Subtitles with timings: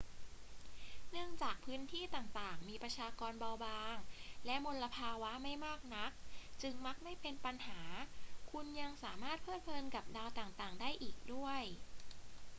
[1.11, 3.95] เนื่องจากพื้นที่ต่าง ๆ มีประชากรเบาบาง
[4.45, 6.11] และมลภาวะไม่มากนัก
[6.61, 7.81] จึงมักไม่เป็นปัญหา
[8.51, 11.61] คุณยังสามารถเพลิดเพลินกับดาวต่าง ๆ ได้อีกด้วย